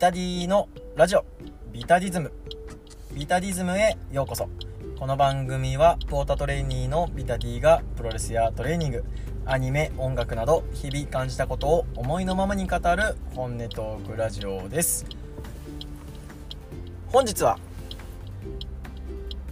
[0.00, 1.26] タディのラジオ。
[1.74, 2.32] ビタディズム。
[3.12, 4.48] ビタディズムへようこそ。
[4.98, 9.04] この番組はポータトレーニーのビタディがプロレスやトレーニング
[9.44, 15.04] アニメ音楽など日々感じたことを思いのままに語る本音トークラジオです。
[17.08, 17.58] 本日は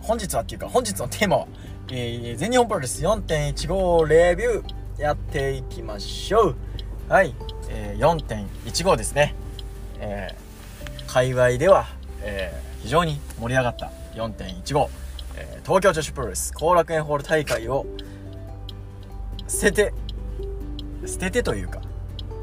[0.00, 1.46] 本日はっていうか本日のテーマは、
[1.90, 6.56] えー、全日本プロレス4.15レビューやっていきましょう。
[7.10, 7.34] はい、
[7.68, 9.34] えー、4.15ですね。
[10.00, 11.86] えー、界隈では、
[12.22, 14.88] えー、非常に盛り上がった4.15、
[15.36, 17.86] えー、東京女子プロレス後楽園ホール大会を
[19.46, 19.94] 捨てて
[21.06, 21.80] 捨ててというか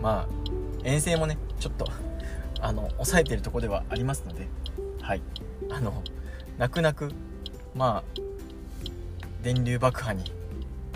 [0.01, 0.27] まあ
[0.83, 1.87] 遠征もねちょっと
[2.61, 4.47] あの抑えてるとこではありますので
[5.01, 5.21] はい。
[5.69, 6.03] あの
[6.57, 7.11] 泣く泣く
[7.75, 8.21] まあ
[9.43, 10.23] 電流爆破に、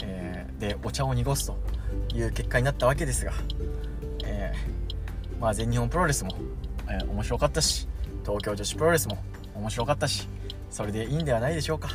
[0.02, 1.58] えー、でお茶を濁すと
[2.16, 3.34] いう結果になったわけですが、
[4.26, 4.89] えー、
[5.40, 6.32] まあ全日本プロレスも、
[6.90, 7.88] えー、面白かったし
[8.26, 9.18] 東京女子プロレスも
[9.56, 10.28] 面白かったし
[10.70, 11.90] それでいいんではないでしょうか。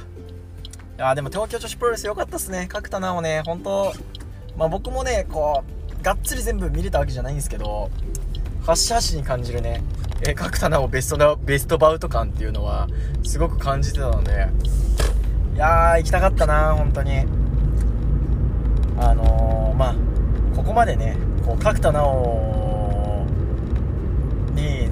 [0.96, 2.66] いやでも東京女子プロレス良かったっすね。
[2.68, 3.92] 角田直ね本当
[4.56, 5.62] まあ僕もねこ
[6.00, 7.90] うがっつり全部見れたわけじゃないんですけど
[8.64, 9.82] 端々に感じるね、
[10.22, 12.88] えー、角田直ベストなベストバウト感っていうのは
[13.24, 14.48] すごく感じてたので
[15.54, 17.26] いやー行きたかったな本当に。
[18.96, 19.94] あのー、まあ
[20.54, 22.63] ここまでねこう角田直に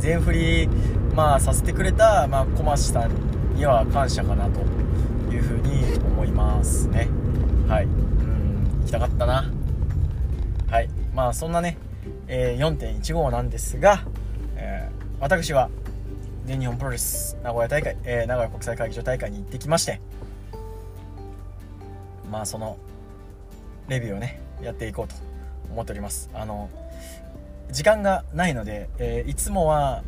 [0.03, 0.69] 全振り
[1.15, 4.61] まあさせてくれた、まあ、小町さんには感謝かなと
[5.33, 7.09] いうふうに思いますね。
[7.69, 7.85] はい。
[7.85, 9.49] うん行きたかったな。
[10.69, 10.89] はい。
[11.15, 11.79] まあそんなね、
[12.27, 14.05] えー、4.15なんですが、
[14.57, 15.71] えー、私は
[16.47, 20.01] 全日本プロレス名古屋大会、えー、名古屋国際会議場大会に行ってきまして
[22.29, 22.77] まあその
[23.87, 25.15] レビューをねやっていこうと
[25.71, 26.29] 思っております。
[26.35, 26.69] あの
[27.73, 30.05] 時間がないので、えー、いつもは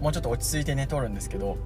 [0.00, 1.58] もうちょっと落ち着いてね撮るんですけど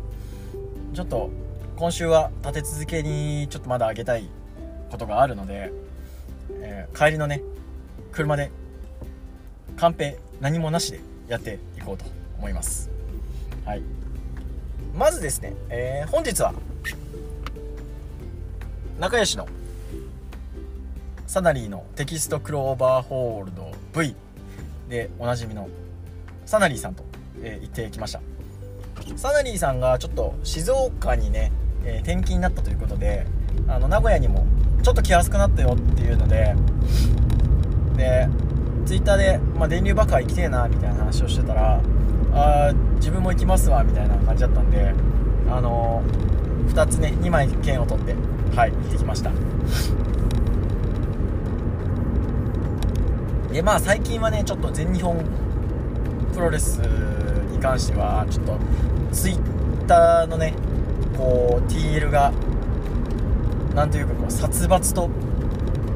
[0.93, 1.31] ちょっと
[1.77, 4.29] 今週は立て続けにちょっとまだ上げたい
[4.91, 5.73] ことがあるので、
[6.61, 7.41] えー、帰りのね
[8.13, 8.51] 車で
[9.77, 12.05] カンペ何もなしでやっていこうと
[12.39, 12.91] 思います。
[13.65, 13.83] はい。
[14.95, 16.53] まずですね、えー、本日は
[19.01, 19.49] 仲良しの
[21.27, 24.15] サナリーのテキストクローバーホールド V
[24.95, 25.69] でおなじみの
[26.47, 27.03] サナリーさんと、
[27.43, 28.21] え、行ってきました。
[29.17, 31.51] サナリーさんがちょっと静岡にね、
[31.85, 33.27] え、転勤になったということで
[33.67, 34.47] あの名古屋にも
[34.85, 36.55] ちょっと来やすくなったよっていうので
[37.97, 38.29] で
[38.87, 41.81] ツイッターで、まあ、電流爆破行きてえなみたいな話をしてたら
[42.33, 44.95] あ自分も行きますわみたいな感じだったんで
[45.51, 48.15] あのー、2つね2枚券を取って
[48.57, 49.33] はい行ってきました。
[53.55, 55.25] でまあ最近はねちょっと全日本
[56.35, 58.59] プロレスに関してはちょっと
[59.13, 60.55] ツイッターのね
[61.17, 62.33] こう TL が
[63.73, 65.09] なんというかこう殺伐と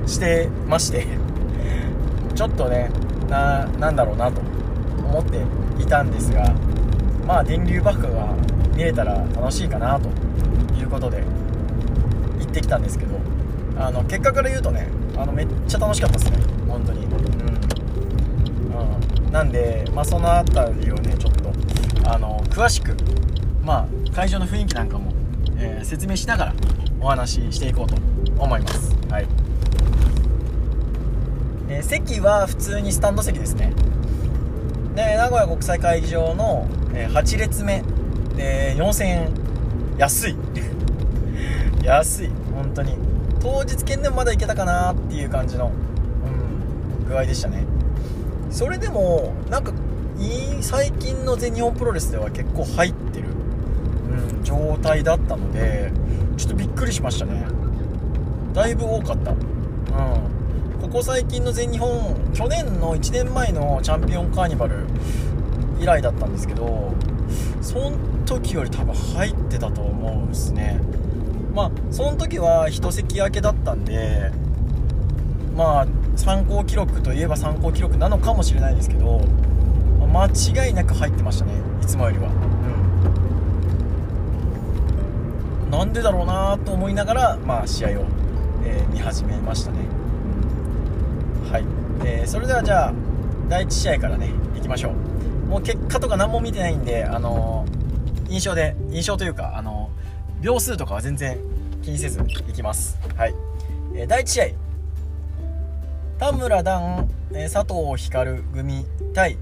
[0.06, 1.04] してまして
[2.36, 2.90] ちょっとね
[3.28, 4.40] ななんだろうなと
[5.04, 5.40] 思って
[5.82, 6.54] いたんですが
[7.26, 8.34] まあ電流爆破が
[8.76, 10.08] 見れたら楽しいかなと
[10.80, 11.24] いうことで
[12.38, 13.16] 行ってきたんですけど
[13.76, 14.86] あの結果から言うとね
[15.16, 17.08] あのめっちゃ楽しかったですね本当に、
[19.30, 21.52] なんでまあその辺りをねちょっと
[22.10, 22.96] あの詳しく
[23.62, 25.12] まあ会場の雰囲気なんかも、
[25.58, 26.54] えー、説明しながら
[27.00, 27.96] お話ししていこうと
[28.42, 28.96] 思います。
[29.10, 29.26] はい、
[31.68, 33.72] えー、席は普通にスタンド席ですね。
[34.94, 37.82] で名古屋国際会議場の、えー、8列目
[38.36, 39.28] で4000円。
[39.98, 40.36] 安い。
[41.84, 42.30] 安い。
[42.54, 42.96] 本当に。
[43.40, 45.70] 当日券でもまだいけたかなっていう感じの、
[47.00, 47.64] うん、具合でしたね。
[48.50, 49.72] それでもなんか
[50.18, 53.28] いい最近の全日本プロレスでは結構入ってる、
[54.10, 55.92] うん、状態だったので
[56.36, 57.46] ちょっとびっくりしましたね。
[58.54, 59.32] だいぶ多かった。
[59.32, 59.38] うん。
[60.80, 64.86] ここ最近の全日本去年の1年前のチャンピオンカーニバル
[65.80, 66.94] 以来だったんですけど
[67.60, 67.92] その
[68.24, 70.80] 時より多分入ってたと思うんですね。
[71.54, 74.30] まあその時は1席空けだったんで
[75.56, 75.86] まあ
[76.18, 79.20] 参考記録といえば参考記録なのかもしれないですけど
[80.12, 82.28] 間違いなく入ってましたねいつもよりは。
[85.64, 85.70] うん。
[85.70, 88.04] なんでだろうなと思いながら、まあ、試合を、
[88.64, 89.78] えー、見始めましたね、
[91.50, 91.64] はい、
[92.04, 92.94] えー、それではじゃあ
[93.48, 94.94] 第1試合からねいきましょう。
[95.48, 99.90] もう結果とか何も見てないんで、あのー、印象で印象というか、あの
[100.42, 101.38] 秒数とかは全然
[101.82, 102.98] 気にせずいきます。
[103.16, 103.34] はい、
[103.94, 104.67] え第1試合。
[106.18, 108.84] 田村段、え佐藤光組
[109.14, 109.38] 対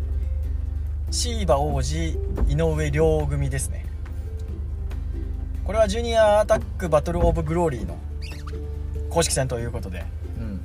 [1.11, 2.19] 椎葉王子
[2.49, 3.87] 井上亮組ですね。
[5.64, 7.96] これはジュニアアタックバトルオブグローリーの
[9.08, 10.05] 公式戦ということで。
[10.38, 10.61] うん。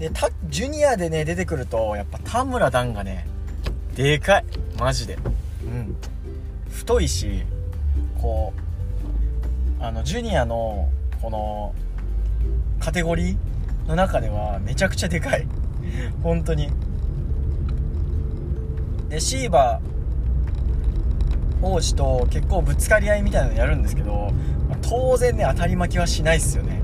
[0.00, 3.28] でタジュニアでね出てくるとやっぱ田村段がね
[3.94, 4.44] でかい。
[4.76, 5.18] マジで。
[5.62, 5.96] うん。
[6.72, 7.44] 太いし
[8.20, 8.52] こ
[9.80, 10.88] うあのジュニアの
[11.22, 11.72] この
[12.80, 13.55] カテゴリー
[13.88, 15.46] の中ではめちゃくちゃでかい。
[16.22, 16.70] 本当に。
[19.08, 24.30] でシーバー王子と結構ぶつかり合いみたいなのやるんですけど
[24.82, 26.82] 当然ね当たり負けはしないっすよね。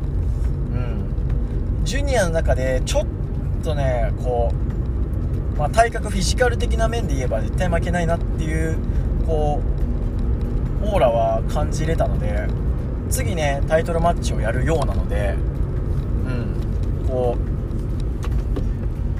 [0.72, 1.84] うん。
[1.84, 3.06] ジュニアの中でちょっ
[3.62, 4.52] とねこ
[5.54, 8.78] う、まあ、体格フィジカル的な面で言えば絶対負けないなっていう
[9.26, 9.60] こ
[10.82, 12.46] うオーラは感じれたので
[13.08, 15.36] 次ねタイトルマッチをやるようなので
[17.12, 17.36] こ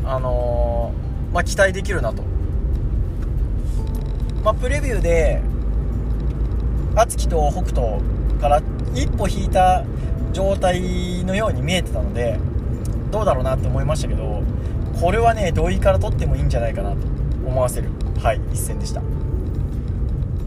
[0.02, 2.22] うあのー、まあ期待できるなと。
[4.42, 5.40] まあ、プレビューで
[6.96, 8.02] 敦貴と北斗
[8.40, 8.60] から
[8.92, 9.84] 一歩引いた
[10.32, 12.40] 状態のように見えてたので
[13.12, 14.42] どうだろうなって思いましたけど
[15.00, 16.96] これはね土井から取ってもいいんじゃないかなと
[17.46, 17.90] 思わせる
[18.20, 19.00] はい一戦でした。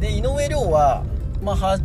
[0.01, 1.05] で井上涼は,、
[1.41, 1.79] まあ、は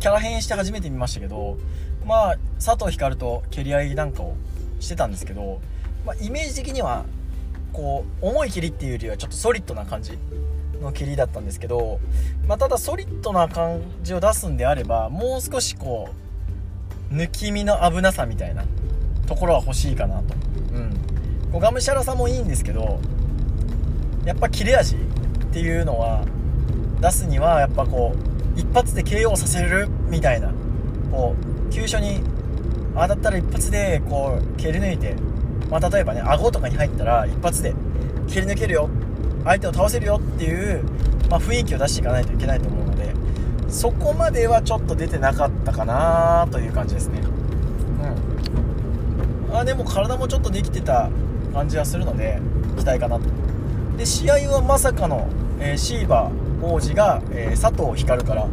[0.00, 1.58] キャラ変して初めて見ましたけど
[2.06, 4.36] まあ佐藤光と蹴り合いなんかを
[4.80, 5.60] してたんですけど、
[6.04, 7.04] まあ、イメージ的には
[7.72, 10.18] こう重い蹴りっていうよりはちょっとソリッドな感じ
[10.80, 12.00] の蹴りだったんですけど、
[12.46, 16.10] まあ、ただソリッドな感じを出すんであればもう少しこ
[17.10, 18.64] う抜き身の危なさみたいな
[19.26, 20.34] ところは欲しいかなと。
[20.72, 20.90] うん。
[21.52, 23.00] こうがむしゃらさもいいんですけど
[24.24, 24.98] やっぱ切れ味っ
[25.52, 26.24] ていうのは
[27.00, 30.52] 出すにはやっぱこう一発で KO させるみたいな
[31.10, 31.36] こ
[31.68, 32.20] う急所に
[32.96, 35.14] 当たったら一発でこう蹴り抜いて、
[35.70, 37.74] まあ、例えばね顎とかに入ったら一発で
[38.28, 38.88] 蹴り抜けるよ。
[39.44, 40.82] 相手を倒せるよっていう、
[41.30, 43.14] まあ、雰囲気を出していかないといけないと思うので
[43.68, 47.20] そこまではちょっと出てなかったかなという感じですね。
[49.50, 49.56] うん。
[49.56, 51.10] あでも体もちょっとできてた
[51.52, 52.40] 感じはするので
[52.76, 53.24] 期待かなと。
[53.96, 55.28] で試合はまさかの、
[55.60, 58.48] えー、シーバー王子が、えー、佐藤光から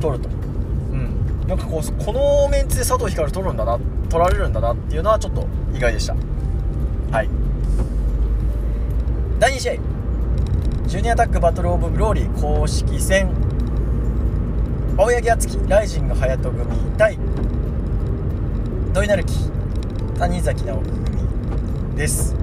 [0.00, 0.28] 取ると。
[1.48, 6.14] なんかこうこのメンツで佐藤光取るんだな取られるんだなっていうのはちょっと意外でした。
[7.10, 7.28] はい。
[9.38, 9.74] 第2試合。
[10.86, 13.28] ジュニアタックバトルオブグローリー公式戦。
[14.96, 17.18] 青柳敦樹ライジング隼人組対
[18.92, 19.34] 土井成樹
[20.18, 22.36] 谷崎直樹組です。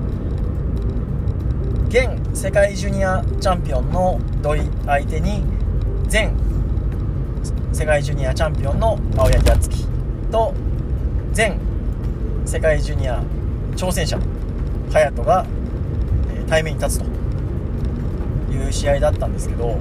[1.87, 5.43] 現世界ジュニアチャンピオンの土井相手に
[6.11, 6.33] 前
[7.81, 9.87] 世界ジュニアチャンピオンの青柳敦樹
[10.31, 10.53] と
[11.35, 11.57] 前
[12.45, 13.23] 世界ジュニア
[13.75, 14.19] 挑戦者
[14.91, 15.47] 隼人が
[16.47, 17.05] 対面に立つと
[18.53, 19.79] いう試合だったんですけど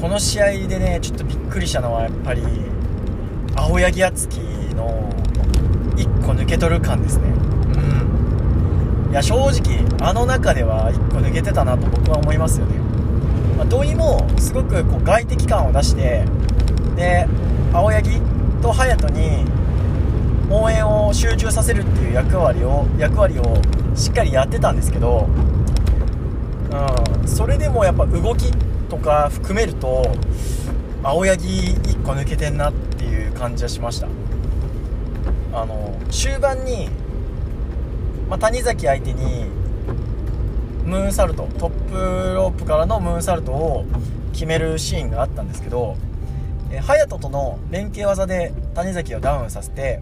[0.00, 2.42] この試合でねちょっとびっくりしたのはやっぱり
[3.56, 4.38] 青柳敦樹
[4.76, 5.10] の
[5.96, 7.24] 1個抜け取る感ですね。
[9.08, 9.10] うん。
[9.10, 12.78] いや正直あの中では1個抜けてたなと僕は思いますよね、
[13.58, 16.24] まあ、土井もすごくこう外敵感を出して
[17.00, 17.26] で
[17.72, 18.20] 青柳
[18.62, 19.44] と隼人に
[20.50, 23.56] 応援を集中させるっていう役割を役割を
[23.96, 25.26] しっかりやってたんですけど
[26.70, 28.52] うん、それでもやっぱ動き
[28.88, 30.14] とか含めると
[31.02, 34.06] 青柳1個抜けてんなっていう感じはしました。
[35.52, 36.88] あの終盤に、
[38.28, 39.46] まあ、谷崎相手に
[40.84, 43.84] ムーンサルトトップロープからのムーンサルトを
[44.32, 45.96] 決めるシーンがあったんですけど
[46.78, 50.00] 隼人との連携技で谷崎をダウンさせて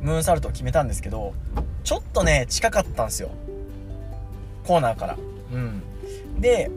[0.00, 1.34] ムーンサルトを決めたんですけど
[1.84, 3.30] ちょっとね近かったんですよ
[4.70, 5.16] コーナーから。
[5.52, 5.82] うん。
[6.40, 6.70] で、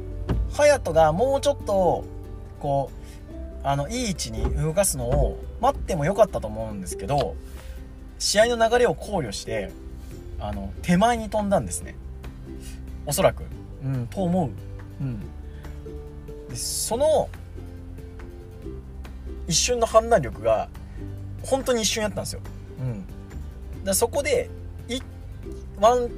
[0.52, 2.04] 隼人がもうちょっと、
[2.60, 2.92] こ
[3.64, 7.36] う、あの、いい位置に動かすのを待ってもよかったと思うんですけど、
[8.20, 9.72] 試合の流れを考慮して、
[10.40, 11.96] あの、手前に飛んだんですね。
[13.06, 13.44] おそらく。
[13.84, 14.50] うん、と思う。
[15.02, 15.20] うん。
[16.50, 17.30] で、その、
[19.48, 20.70] 一瞬の判断力が、
[21.44, 22.42] 本当に一瞬やったんですよ。
[22.80, 23.84] うん。
[23.84, 24.50] だそこで、
[24.88, 25.00] い、
[25.80, 26.10] ワン、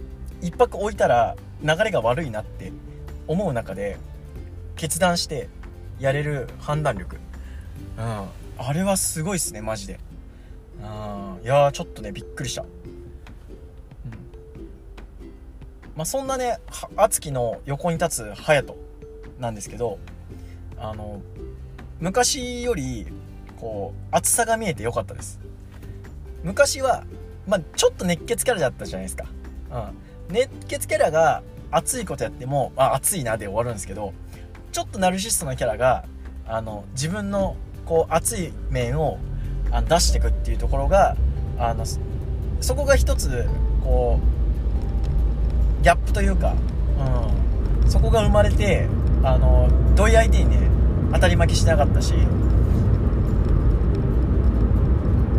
[0.41, 2.71] 一泊置いたら、流れが悪いなって
[3.27, 3.97] 思う中で
[4.75, 5.49] 決断して
[5.99, 7.17] やれる判断力、
[7.97, 8.27] うん、
[8.57, 9.99] あれはすごいっすねマジで、
[10.81, 12.67] うん、いやちょっとねびっくりした、うん、
[15.95, 16.59] まあそんなね
[16.95, 18.77] 敦貴の横に立つ隼人
[19.39, 19.97] なんですけど
[20.77, 21.21] あの
[21.99, 23.07] 昔より
[23.57, 25.39] こう厚さが見えてよかったです。
[26.43, 27.03] 昔は
[27.47, 29.25] まあちょっと熱血キャラだったじゃないですか、
[29.71, 34.13] うん、熱血キャラが熱いことやっても、あ、熱いなで終わるんですけど、
[34.71, 36.05] ちょっとナルシストなキャラが、
[36.47, 39.17] あの、自分の、こう、熱い面を
[39.71, 41.17] あの出していくっていうところが、
[41.57, 41.85] あの、
[42.61, 43.45] そこが一つ、
[43.83, 44.19] こ
[45.79, 46.55] う、ギャップというか、
[47.83, 48.87] うん、そこが生まれて、
[49.23, 50.69] あの、土井相手にね、
[51.13, 52.13] 当たり負けしなかったし、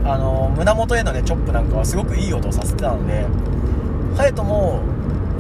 [0.04, 3.26] あの胸元へのねチョップなんかはすごくいい音をさせてたので
[4.16, 4.80] 隼人も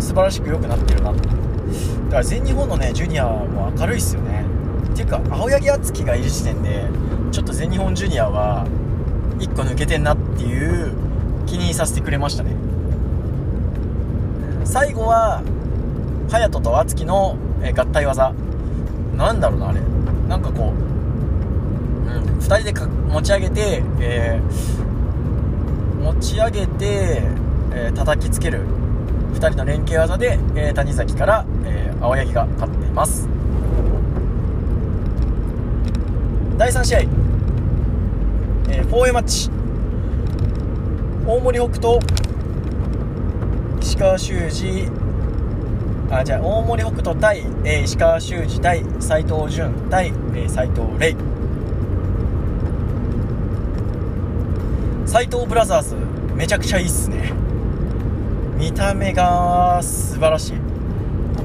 [0.00, 1.12] 素晴らしく良くなってるな。
[1.12, 4.44] とだから全日本のねジュニアはもう明るいっすよね。
[4.92, 6.84] っていうか青柳敦樹がいる時点で
[7.32, 8.66] ちょっと全日本ジュニアは
[9.38, 10.92] 1個抜けてんなっていう
[11.46, 12.56] 気にさせてくれましたね。
[14.64, 15.42] 最後は
[16.28, 17.36] 隼人と敦樹の
[17.76, 18.32] 合体技。
[19.16, 19.80] なんだろうなあれ。
[20.28, 27.22] なんかこううん2人で持ち上げて、えー、持ち上げて、
[27.72, 28.60] えー、叩きつける。
[29.34, 33.28] 2人の連携技で、えー、谷崎から、えー、青柳が勝っています。
[36.56, 39.50] 第3試合、えー、4A マッチ。
[41.26, 41.98] 大森北斗
[43.80, 44.88] 石川修司
[46.08, 51.16] あじゃあ大森北斗対、えー、石川修司対斎藤潤対、えー、藤玲。
[55.04, 55.96] 斎藤ブラザーズ
[56.34, 57.32] めちゃくちゃいいっすね。
[58.56, 60.54] 見た目が素晴らしい。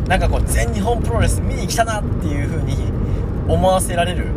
[0.07, 2.75] なんかこう全日本プロレス見に来たなっていう風に
[3.47, 4.27] 思わせられる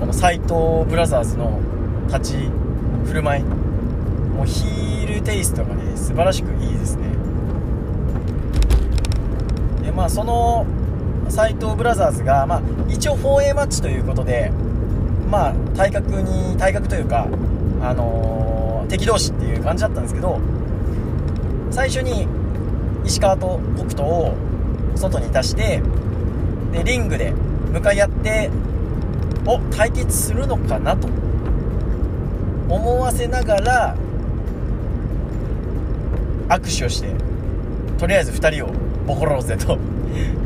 [0.00, 1.60] この斎藤ブラザーズの
[2.08, 2.36] 立ち
[3.06, 3.42] 振る舞い。
[3.42, 7.07] もうヒールテイストがね素晴らしくいいですね。
[9.98, 10.64] まあその
[11.28, 14.52] 斎藤ブラザーズが、まあ、一応 4A マッチということで
[15.28, 17.26] まあ体格に体格というか
[17.82, 20.38] あのー、敵同士っていう感じだったんですけど
[21.72, 22.28] 最初に
[23.04, 24.34] 石川と北斗を
[24.94, 25.82] 外に出して
[26.70, 27.32] でリングで
[27.72, 28.50] 向かい合って
[29.46, 31.08] お対決するのかなと。
[32.68, 33.96] 思わせながら
[36.48, 37.14] 握手をして
[37.96, 39.78] とりあえず2人をボコろうぜと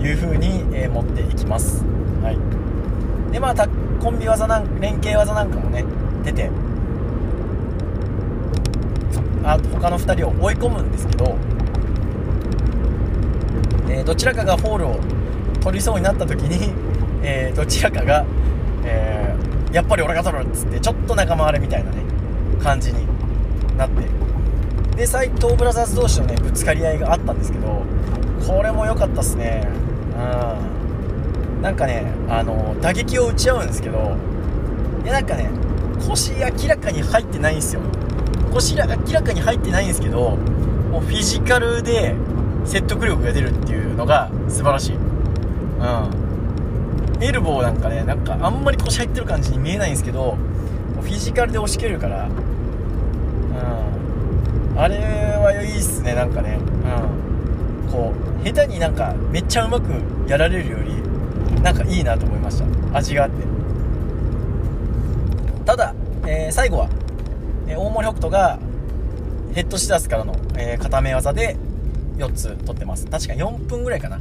[0.01, 1.85] いう風に、えー、持っていきます。
[2.23, 3.69] はい、でまあ
[4.01, 5.85] コンビ技なん連携技なんかもね
[6.25, 6.49] 出て。
[9.45, 11.37] あ他の2人を追い込むんですけど、
[13.91, 15.01] えー、どちらかがフォールを
[15.61, 16.73] 取りそうになった時に、
[17.25, 18.25] えー、どちらかが、
[18.85, 21.97] えー、やっぱり俺が取るっつってちょっと仲間割れみたいなね
[22.63, 23.05] 感じに
[23.77, 24.07] なって。
[24.97, 27.83] で斎藤ブラザーズ同士のねぶつかり合いがあったんですけど
[28.47, 29.67] これも良かったっすね。
[31.57, 31.63] うん。
[31.63, 34.17] なんかねあの打撃を打ち合うんですけど
[35.05, 35.49] いやなんかね
[36.09, 37.81] 腰明らかに入ってないんですよ。
[38.53, 38.83] 腰明
[39.13, 40.37] らかに入ってないんですけど
[40.91, 42.17] もうフィジカルで
[42.65, 44.97] 説得力が出るっていうのが素晴らしい。
[44.97, 45.03] うん。
[47.23, 50.37] エルボーなんかねなんかあんまり腰入ってる感じに見えないんですけど
[51.01, 52.27] フィジカルで押し切るから。
[52.27, 52.29] う
[54.75, 54.79] ん。
[54.79, 54.97] あれ
[55.39, 56.59] はいいっすねなんかね。
[56.59, 57.32] うん。
[57.93, 59.93] こう下手になんかめっちゃうまく
[60.29, 62.97] やられるよりなんかいいなと思いました。
[62.97, 63.37] 味があって。
[65.65, 65.95] ただ、
[66.27, 66.89] えー、最後は、
[67.69, 68.59] えー、大森北斗が
[69.55, 71.57] ヘッドシダスからの、えー、固め技で
[72.17, 73.07] 4つ取ってます。
[73.07, 74.19] 確か4分ぐらいかな。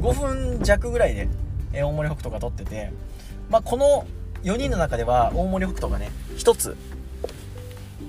[0.00, 1.28] 5分弱ぐらいで、
[1.72, 2.92] え大森北斗が取ってて、
[3.50, 4.06] まあ、この
[4.44, 6.76] 4人の中では大森北斗がね1つ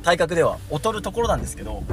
[0.03, 1.83] 体格では劣るところなんですけど、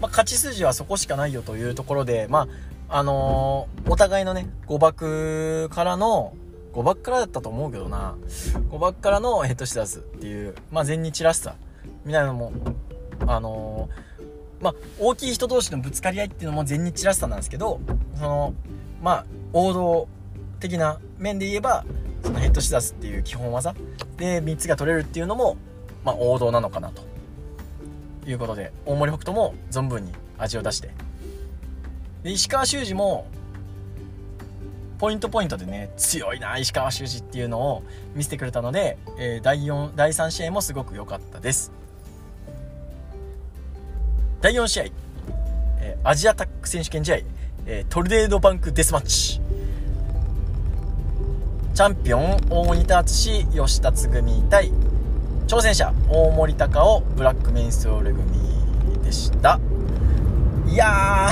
[0.00, 2.48] まあ、勝ち筋はそこしかないよというところで、ま
[2.88, 6.34] あ、あのー、お互いのね、誤爆からの、
[6.72, 8.16] 誤爆からだったと思うけどな、
[8.70, 11.54] 誤爆からのヘッドシダーズっていう、まあ、全日らしさ、
[12.04, 12.52] みたいなのも、
[13.26, 17.80] あのー、まあ、大きい人同士のぶつかり合いっていうのも全日らしさなんですけど、
[18.16, 18.54] その、
[19.02, 20.08] まあ、王道
[20.60, 21.84] 的な面で言えば、
[22.22, 23.74] そのヘッドシダーズっていう基本技
[24.16, 25.56] で3つが取れるっていうのも、
[26.04, 27.02] まあ、王道なのかなと。
[28.30, 30.90] いうことで、大森北斗も存分に味を出して、
[32.22, 33.26] で石川修司も
[34.98, 37.82] ポイントポイントでね強いな石川修司っていうのを
[38.14, 41.72] 見せてくれたので、えー、第4第3試合もすごく良かったです。
[44.40, 44.84] 第4試合、
[45.80, 47.16] えー、アジアタック選手権試合、
[47.66, 49.40] えー、トルネードバンクデスマッチ。
[51.74, 54.72] チャンピオン大森達吉達組対
[55.48, 58.22] 挑戦者大森隆夫ブラックメインストール組
[59.02, 59.58] でした。
[60.66, 61.30] いや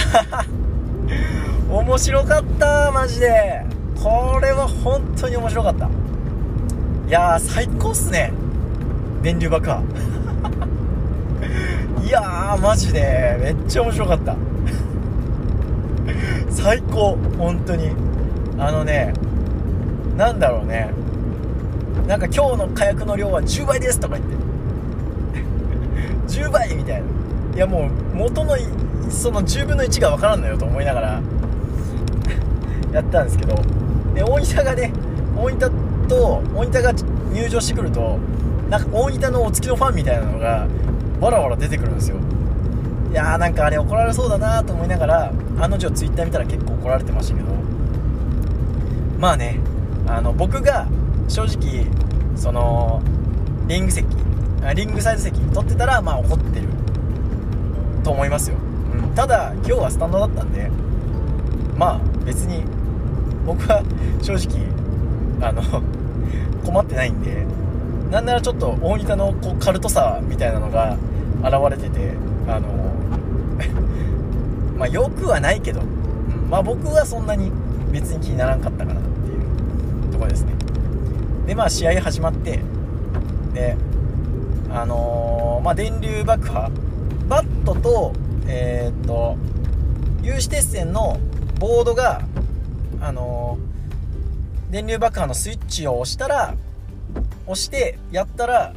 [1.69, 3.63] ー 面白かったマジで。
[4.03, 5.87] これは本当に面白かった。
[5.87, 5.91] い
[7.11, 8.33] やー最高っすね。
[9.23, 9.83] 電流爆破。
[12.03, 14.35] いやーマジでめっちゃ面白かった。
[16.49, 17.91] 最高本当に。
[18.59, 19.13] あのね
[20.17, 20.89] なんだろうね。
[22.07, 24.37] なんか今日の火薬の量は10倍ですとか言って。
[26.29, 27.07] 10倍みたいな。
[27.57, 28.57] いやもう元の
[29.11, 31.23] その10分の1が分からんのよと思いながら。
[32.93, 33.57] やったんですけど。
[34.15, 34.93] で大分がね
[35.37, 36.93] 大分と大分が
[37.33, 38.19] 入場してくると
[38.71, 40.67] なんか大分のお付きのファンみたいなのが
[41.21, 42.17] わらわら出てくるんですよ。
[43.11, 47.49] いやーなんかあれ怒られそうだなと思いながら案の定ツイッター見たら結構怒られてましたけど。
[49.19, 49.59] まあね
[50.07, 50.87] あの僕が
[51.29, 51.87] 正直
[52.37, 53.03] その
[53.67, 54.07] リング席
[54.75, 56.67] リングサイド席取ってたらまあ怒ってる。
[58.07, 58.57] と思いますよ、
[58.95, 60.71] うん、ただ今日はスタンドだったんで
[61.77, 62.63] まあ別に
[63.45, 63.83] 僕は
[64.23, 64.63] 正直
[65.43, 65.61] あの
[66.65, 67.45] 困ってないんで
[68.13, 70.97] なんならちょっと大分のこうカルトさみたいなのが
[71.43, 72.13] 現れてて
[72.47, 72.69] あの
[74.79, 77.51] まあよくはないけど、うん、まあ僕はそんなに
[77.91, 80.53] 別に気にならんかったかなっていうところですね。
[81.47, 82.61] でまあ試合始まって
[83.55, 83.77] で
[84.71, 86.71] あのー、まあ電流爆破。
[87.29, 88.13] バットと
[88.47, 89.37] えー、っと
[90.23, 91.19] 有刺鉄線の
[91.59, 92.23] ボードが
[93.01, 96.55] あのー、電流爆破のスイッチを押したら
[97.47, 98.75] 押してやったら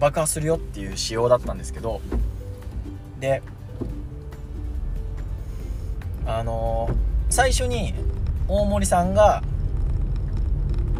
[0.00, 2.00] 爆破するよっていう仕様だったんですけど
[3.20, 3.42] で
[6.26, 6.94] あのー、
[7.30, 7.94] 最初に
[8.48, 9.42] 大森さんが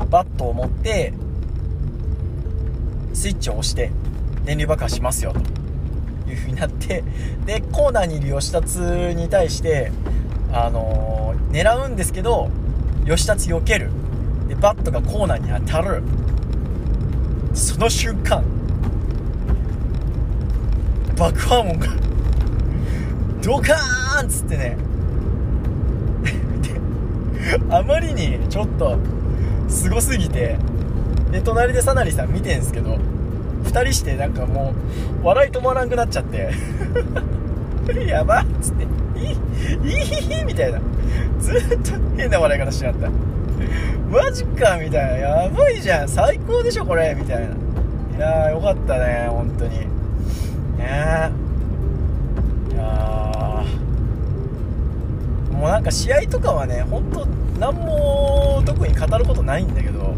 [0.04, 1.12] バットを持って
[3.14, 3.90] スイッチを押して
[4.44, 5.38] 電流爆破しますよと
[6.30, 7.02] いう風になって
[7.46, 9.90] でコーナーにいる吉達に対して
[10.52, 12.50] あのー、狙うんですけど
[13.06, 13.90] 吉達避ける。
[14.48, 16.02] でバットがコーナーに当たる。
[17.54, 18.44] その瞬間
[21.16, 21.88] 爆破音が
[23.42, 24.76] ドカーンっつってね。
[27.71, 28.99] あまりにちょっと
[29.68, 30.56] すごすぎて。
[31.30, 32.98] で隣でさなりさん見てんすけど
[33.64, 34.74] 2人してなんかも
[35.22, 36.50] う笑い止まらんくなっちゃって。
[38.06, 38.84] やばっつって
[39.18, 40.80] 「いいいいみたいな。
[41.40, 43.10] ずっと変な笑い方しちゃった。
[44.10, 45.28] マジかみたいな。
[45.44, 46.08] やばいじゃん。
[46.08, 47.44] 最高でしょこれみたいな。
[47.44, 49.80] いやーよかったね本当に。
[49.80, 49.86] ね
[50.80, 51.30] え
[52.72, 53.64] いや
[55.56, 57.26] もうなんか試合とかはね本当
[57.58, 60.14] 何も特に語ることないんだけど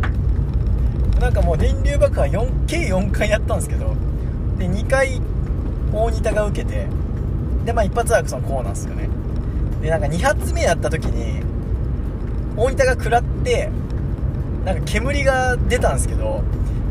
[1.20, 3.94] なんかもう電流爆破4計4回やったんですけど
[4.58, 5.20] で2回
[5.92, 6.86] 大仁田が受けて
[7.64, 9.08] でまあ一発はそのこうなんですよね。
[9.80, 11.42] でなんか2発目やった時に
[12.56, 13.70] 大仁田が食らって
[14.64, 16.42] なんか煙が出たんですけど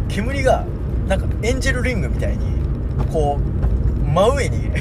[0.07, 0.65] 煙が
[1.07, 2.45] なんかエンジェルリングみたいに
[3.11, 4.71] こう真上に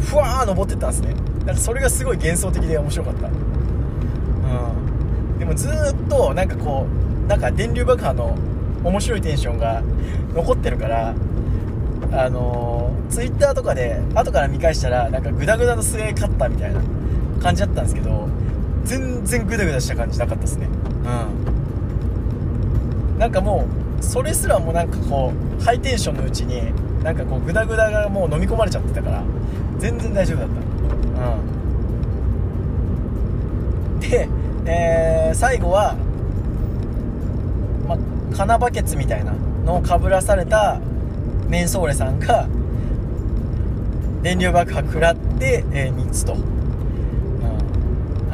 [0.00, 1.14] ふわー登ってったんですね。
[1.48, 3.28] なんかそれがすごい幻想的で面白かった。
[3.28, 5.38] うん。
[5.38, 5.72] でもずっ
[6.06, 6.86] となんかこ
[7.24, 8.36] うなんか電流爆破の
[8.84, 9.82] 面白いテンションが
[10.34, 11.14] 残ってるから
[12.12, 16.82] あのー、ツイッターとかで後から見返したらなんかグダグダの末勝ったみたいな
[17.40, 18.28] 感じだったんですけど
[18.84, 20.66] 全然グダグダした感じなかったですね。
[20.66, 20.68] う
[23.16, 23.18] ん。
[23.18, 23.66] なんかも
[23.98, 29.24] うそれすらもなんかこうハイテンションのうちになんかこうグダグダがもう飲み込まれちゃってたから
[29.78, 30.77] 全然大丈夫だった。
[34.00, 34.28] で、
[34.66, 35.96] えー、最後は
[37.86, 37.98] ま
[38.36, 39.32] 金バケツみたいな
[39.64, 40.80] のをかぶらされた
[41.48, 42.48] メンソーレさんが
[44.22, 46.34] 電流爆破食らって、えー、3つと。
[46.34, 46.42] うん。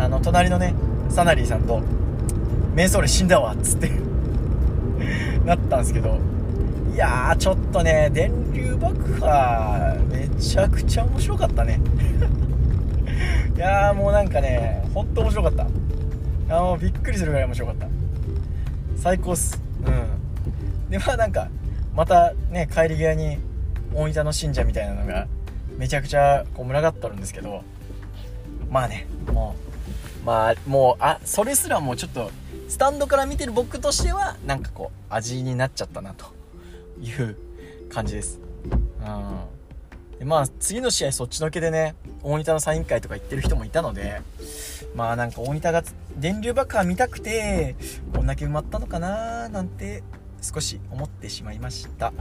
[0.00, 0.74] あの隣のね
[1.08, 1.82] サナリーさんと
[2.74, 3.90] 「メンソーレ死んだわ」っつって
[5.44, 6.18] なったんですけど。
[6.94, 11.80] いやーちょっとね電流爆破めちゃくちゃ面白かったね。
[13.54, 15.66] いやーもうなんかねほんと面白かった。
[16.54, 17.86] あのびっくりするぐらい面白かった。
[18.96, 19.60] 最高っす。
[19.86, 20.90] うん。
[20.90, 21.48] でまあなんか
[21.94, 23.38] またね帰り際に
[23.94, 25.28] 大分の信者みたいなのが
[25.78, 27.62] めちゃくちゃこう群がっとるんですけど
[28.70, 29.54] まあねも
[30.22, 32.30] うまあもうあそれすらもうちょっと
[32.68, 36.26] スタンドから見てる僕としてはなんかこう味になっちゃったなと
[37.00, 37.36] いう
[37.88, 38.40] 感じです。
[39.00, 39.53] うん。
[40.24, 44.22] でまあ次の試合そっちのけでね大仁田のサイン会とか行ってる人もいたので
[44.96, 45.82] まあなんか大仁田が
[46.16, 47.76] 電流爆破見たくて
[48.14, 50.02] こんだけ埋まったのかななんて
[50.40, 52.12] 少し思ってしまいました。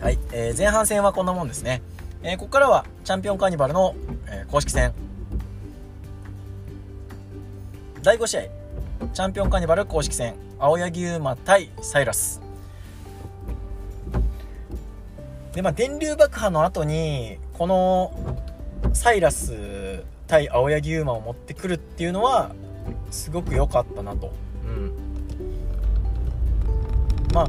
[0.00, 1.80] はい、えー、前半戦はこんなもんですね。
[2.22, 3.94] えー、ここからはチャンピオンカーニバルの、
[4.26, 4.92] えー、公式戦。
[8.02, 10.34] 第5試合チャンピオンカーニバル公式戦。
[10.58, 12.43] 青柳馬対サイラス。
[15.54, 18.12] でまあ電流爆破の後にこの
[18.92, 22.54] サイラス対青柳優馬を持ってくるっていうのは
[23.10, 24.32] すごく良かったなと。
[24.66, 24.92] うん。
[27.32, 27.48] まあ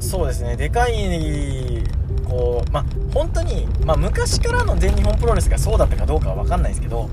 [0.00, 0.56] そうですね。
[0.56, 1.82] でかい
[2.28, 7.08] こうまあ本当に、まあ、昔からの全日本プロレスがそうだったかどうかは分かんないですけど、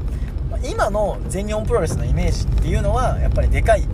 [0.50, 3.88] まあ、今の全日本プロレスのイメージっていうのはやっぱりでかい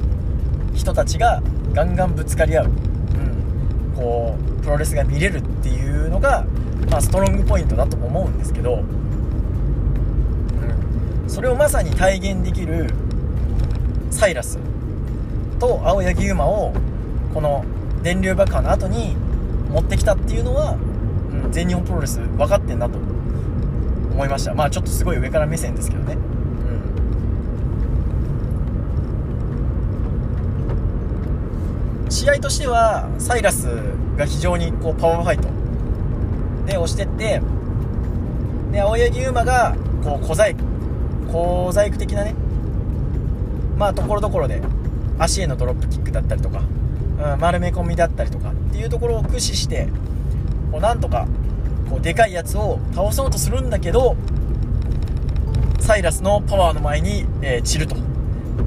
[0.74, 1.44] 人たちが
[1.74, 2.72] ガンガンぶつかり合う、
[3.96, 6.46] こうプロレスが見れるっていうのが、
[6.90, 8.80] まあ、ストロングポイントだと思うんですけど、う
[11.26, 12.90] ん、それをまさに体現できる
[14.12, 14.60] サイラス
[15.60, 16.74] と青柳優馬を
[17.34, 17.66] この
[18.04, 19.16] 電流爆破の後に
[19.72, 24.54] 持ってきたっていうのは、うん、全日本プロレス分かってんなと思いました。
[24.54, 26.18] まあちょっとすごい上から目線ですけどね
[32.06, 33.68] うん試合としてはサイラス
[34.18, 35.48] が非常にこうパワーファイト
[36.66, 37.40] で押してって
[38.72, 40.60] で青柳優馬がこう小細工
[41.32, 42.34] 小細工的なね
[43.78, 44.60] まあところどころで
[45.20, 46.64] 足へのドロップキックだったりとか
[47.16, 49.88] うん、丸め込みだったりとかっていうところを駆使して
[50.70, 51.28] こうなんとか
[51.90, 54.18] こうでかいやつを倒そうとするんだけど
[55.80, 57.96] サイラスのパワーの前に、えー、散ると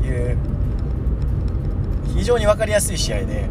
[0.03, 0.39] いう
[2.19, 3.49] 非常に分かりやすい試合で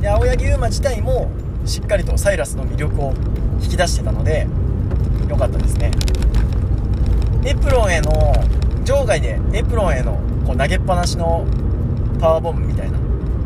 [0.00, 1.30] で青柳優馬自体も
[1.66, 3.12] しっかりとサイラスの魅力を
[3.60, 4.46] 引き出してたので
[5.28, 5.90] 良かったですね。
[7.44, 8.10] エプロンへの
[8.84, 11.44] 場外でエプロンへのこう投げっぱなしの
[12.20, 12.98] パワーボムみたいな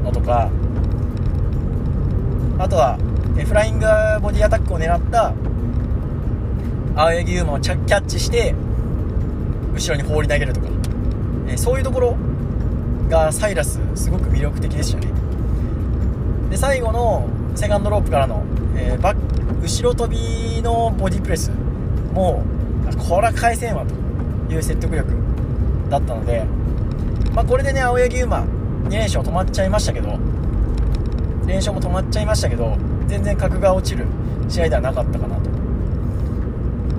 [0.05, 0.51] のとか
[2.59, 2.99] あとは
[3.46, 3.87] フライング
[4.20, 5.33] ボディアタックを狙った
[6.94, 8.55] 青柳優馬をキャッチして
[9.75, 10.68] 後ろに放り投げるとか、
[11.49, 12.16] えそういうところ
[13.09, 15.09] がサイラスすごく魅力的でしたね。
[16.51, 18.42] で最後のセカンドロープからの、
[18.77, 19.14] えー、バ
[19.62, 21.51] 後ろ飛びのボディプレス
[22.12, 22.45] も
[23.09, 25.11] これは返せんわという説得力
[25.90, 26.45] だったので、
[27.33, 28.45] まあ、これでね青柳馬
[28.85, 30.19] 2連勝止まっちゃいましたけど
[31.47, 34.07] 連勝も止まっちゃいましたけど全然格が落ちる
[34.49, 35.51] 試合ではなかったかなと。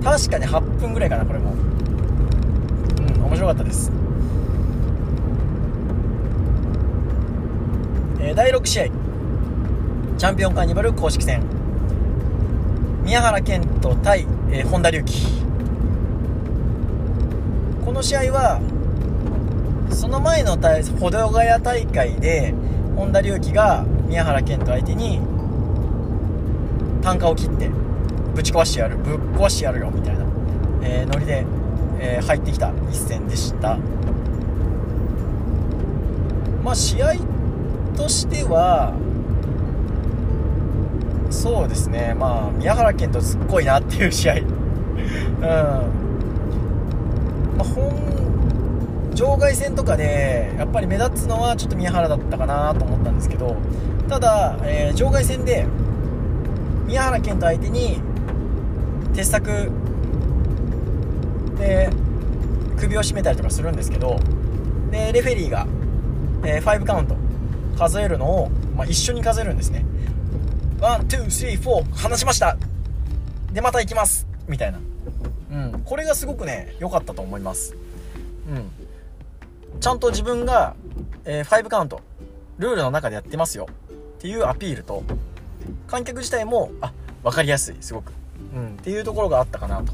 [0.02, 1.52] 確かに8分ぐらいかなこれも。
[1.52, 3.92] うん面白かったです
[8.20, 8.84] えー、第6試合
[10.16, 11.42] チャンピオンカーニバル公式戦。
[13.02, 15.42] 宮原健人対、えー、本田隆起
[17.84, 18.60] この試合は
[19.90, 20.52] その前の
[21.00, 22.54] 保土ヶ谷大会で
[22.94, 25.18] 本田隆起が宮原健人相手に
[27.02, 27.68] 単価を切って
[28.36, 30.24] ぶち壊してやるぶっ壊してやるよみたいな、
[30.84, 31.44] えー、ノリで、
[31.98, 33.78] えー、入ってきた一戦でした。
[36.62, 37.14] まあ試合
[37.98, 38.94] としては
[41.30, 42.14] そうですね。
[42.14, 44.34] まあ宮原健人すっごいなっていう試合。
[44.38, 44.42] うん。
[47.58, 47.92] まあ本
[49.14, 53.56] 場外戦とかでやっぱり目立つのはちょっと宮原だったかなと思ったんですけど
[54.08, 55.66] ただ、えー、場外戦で
[56.86, 58.00] 宮原健斗相手に
[59.14, 59.72] 鉄柵
[61.58, 61.90] で
[62.76, 64.20] 首を絞めたりとかするんですけど
[64.92, 65.66] でレフェリーが、
[66.44, 67.17] えー、5カウント。
[67.78, 69.84] 数えるのを、まあ、一緒に数えるんですね。
[70.80, 72.56] One、two、three、four 離しました。
[73.52, 74.26] でまた行きます。
[74.48, 74.80] みたいな。
[75.52, 75.82] うん。
[75.84, 77.76] これがすごくね良かったと思います。
[78.50, 79.80] うん。
[79.80, 80.74] ちゃんと自分が、
[81.24, 82.00] えー、5カウント、
[82.58, 83.68] ルールの中でやってますよ。
[84.18, 85.04] っていうアピールと、
[85.86, 88.12] 観客自体も、あ、分かりやすい、すごく。
[88.56, 89.92] うん、っていうところがあったかなと。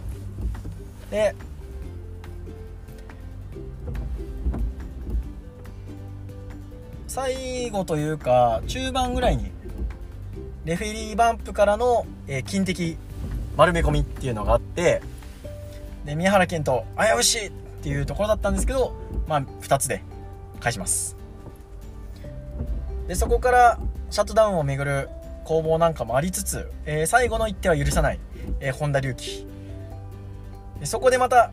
[1.10, 1.34] で、
[7.14, 9.52] 最後というか、中盤ぐらいに、
[10.64, 12.96] レフェリーバンプからの、えー、金的
[13.56, 15.00] 丸め込みっていうのがあって、
[16.04, 17.52] で、宮原健人、危うしいっ
[17.84, 18.96] ていうところだったんですけど、
[19.28, 20.02] まあ、2つで
[20.58, 21.16] 返します。
[23.06, 23.78] でそこから
[24.10, 25.08] シャットダウンをめぐる
[25.44, 28.18] 攻防なんかもありつつ、えー、最後の一手は許さない、
[28.58, 29.46] えー、本田隆起
[30.82, 31.52] そこでまた、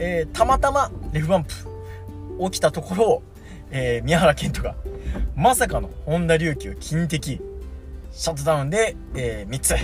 [0.00, 1.52] えー、たまたまレフバンプ
[2.50, 3.22] 起きたところを、
[3.70, 4.74] え宮原健人が
[5.34, 7.40] まさかの本田隆起を金的
[8.12, 9.74] シャットダウンで、え3つ。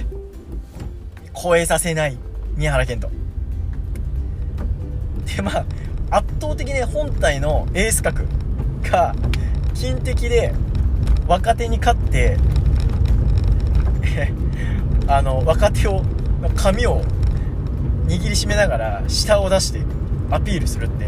[1.35, 2.16] 超えさせない
[2.57, 3.11] 宮原健人。
[5.37, 5.64] でまあ
[6.11, 8.27] 圧倒的に本体のエース格
[8.83, 9.14] が
[9.75, 10.53] 金的で
[11.27, 12.37] 若手に勝って
[15.09, 16.03] あの若手を
[16.57, 17.03] 髪を
[18.07, 19.81] 握りしめながら下を出して
[20.31, 21.07] アピールするって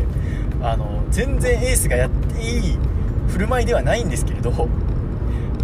[0.62, 2.78] あの全然エースがやっていい
[3.28, 4.50] 振る舞いではないんですけれど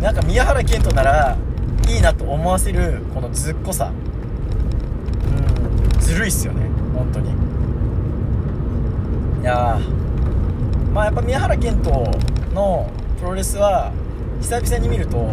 [0.01, 1.37] なんか宮原健人なら
[1.89, 3.91] いいなと思わせるこのずっこさ。
[5.95, 6.63] うんずるいっすよね
[6.95, 7.31] 本当に。
[7.31, 7.35] い
[9.45, 9.79] や
[10.93, 11.91] まあやっぱ宮原健人
[12.55, 13.93] のプロレスは
[14.41, 15.29] 久々に見ると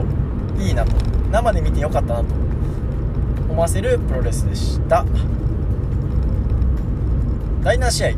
[0.59, 0.91] いいなと
[1.31, 2.25] 生で見てよかったなと
[3.49, 5.05] 思わせるプロレスでした。
[7.63, 8.09] 第7試合。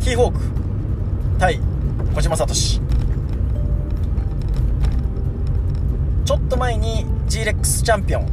[0.00, 0.38] キーホーク。
[1.38, 1.60] 対
[2.14, 2.46] 小島聡。
[6.24, 8.26] ちょっと前に G レックスチャンピオン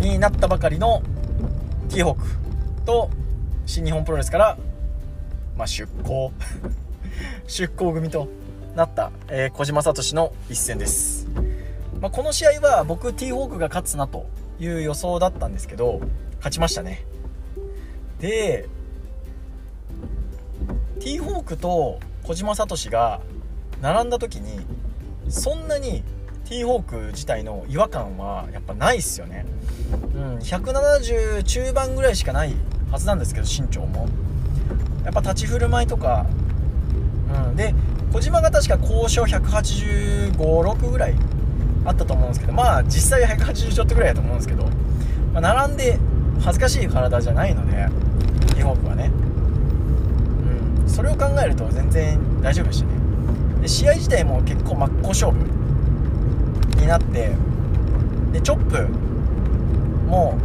[0.00, 1.02] になったばかりの
[1.88, 3.10] ティーホークと
[3.66, 4.58] 新日本プロレスから、
[5.56, 6.32] まあ、出向。
[7.46, 8.28] 出向組と
[8.74, 11.26] なった、えー、小島聡の一戦です、
[12.00, 14.26] まあ、この試合は僕ティーホークが勝つなと
[14.60, 16.00] いう予想だったんですけど
[16.36, 17.04] 勝ちましたね。
[18.20, 18.68] で
[21.00, 23.20] ティーホークと小島聡が
[23.80, 24.60] 並んだ時に
[25.28, 26.02] そんなに
[26.48, 29.44] ティーホーク自体の違和感はやっぱないっすよね。
[30.14, 32.54] うん170中盤ぐらいしかない
[32.90, 34.08] はずなんですけど身長も。
[35.04, 36.26] やっぱ立ち振る舞いとか。
[37.48, 37.74] うんで
[38.12, 41.14] 小島が確か交渉185、6ぐらい
[41.84, 44.64] あったと思うんですけどまあ実際は180ちょっとぐらいだと思うんですけど、
[45.34, 45.98] まあ、並んで
[46.40, 47.72] 恥ずかしい体じゃないので
[48.54, 49.10] ティーホークはね。
[50.88, 52.92] それを考えると全然大丈夫でしたね。
[53.62, 55.38] で試合自体も結構真っ向勝負
[56.80, 57.34] になって
[58.32, 58.88] でチョップ
[60.06, 60.36] も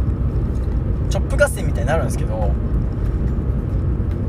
[1.10, 2.50] チョップ合戦みたいになるんですけど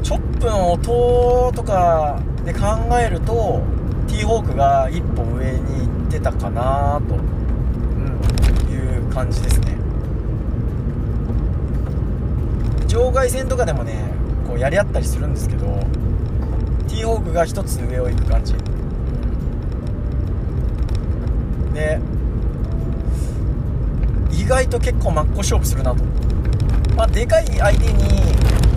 [0.03, 2.59] チョップの音とかで考
[2.99, 3.63] えると
[4.07, 9.75] ティーホークが一歩上に行ってたかなと、うん、いう感じですね。
[12.87, 13.95] 場外戦とかでもね
[14.47, 15.65] こうやり合ったりするんですけど
[16.87, 18.53] ティーホークが1つ上を行く感じ。
[21.73, 21.99] で
[24.31, 26.03] 意外と結構真っ向勝負するなと、
[26.95, 28.21] まあ、でかい相手に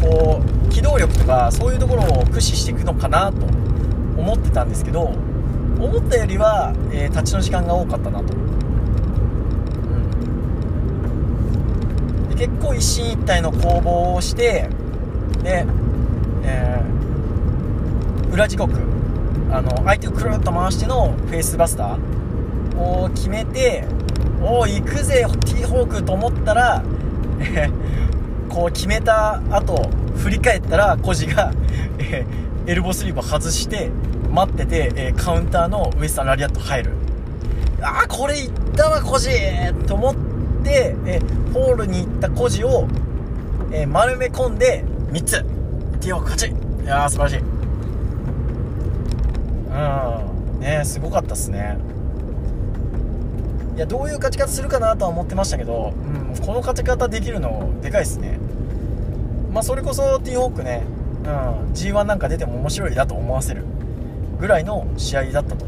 [0.01, 3.47] こう機動力とかそういうところを駆使していくのかなと
[4.19, 5.03] 思ってたんですけど
[5.81, 8.37] 思ったよりは、えー、立ちの時間が多かったなと、う
[12.27, 14.69] ん、で結構一進一退の攻防をして
[15.43, 15.78] で、えー、
[18.39, 18.73] 裏時刻。
[19.51, 22.79] あの相手をくるっと回してのフェイスバスター。
[22.79, 23.85] を決めて
[24.41, 26.85] おお行くぜティーホークと思ったら、
[28.49, 31.53] こう決めた後振り返ったらコジが、
[32.67, 33.91] エルボスリーブを外して
[34.33, 36.93] 待ってて、えカウンターのウエスタンラリアット入る。
[37.83, 39.31] ああこれいったわコジ
[39.89, 40.15] と思っ
[40.63, 41.21] て、え
[41.53, 42.87] ホールに行ったコジを、
[43.73, 45.43] え丸め込んで3つ。
[45.99, 46.85] ティーホーク勝ち。
[46.85, 47.58] いやー素晴らしい。
[49.79, 50.61] うん。
[50.61, 51.79] ねすごかったっすね。
[53.77, 58.39] いやどういう勝ち方するかなとは思ってましたけど、うん、この勝ち方できるのでかいですね。
[59.53, 60.83] まあそれこそティーホークね、
[61.25, 63.65] うん、G1 なんか出ても面白いだと思わせる
[64.41, 65.65] ぐらいの試合だったと